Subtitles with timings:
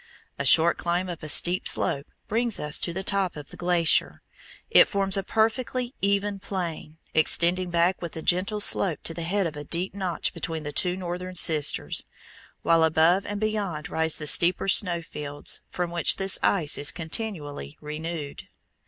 [0.39, 4.23] A short climb up a steep slope brings us to the top of the glacier.
[4.71, 9.45] It forms a perfectly even plain, extending back with a gentle slope to the head
[9.45, 12.05] of a deep notch between the two northern Sisters,
[12.63, 17.77] while above and beyond rise the steeper snow fields, from which this ice is continually
[17.79, 18.47] renewed.